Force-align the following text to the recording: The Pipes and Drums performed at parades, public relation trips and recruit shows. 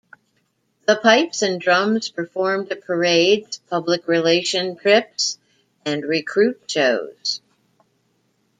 The 0.87 0.95
Pipes 0.95 1.43
and 1.43 1.61
Drums 1.61 2.09
performed 2.09 2.71
at 2.71 2.81
parades, 2.85 3.59
public 3.69 4.07
relation 4.07 4.75
trips 4.75 5.37
and 5.85 6.01
recruit 6.03 6.59
shows. 6.65 7.39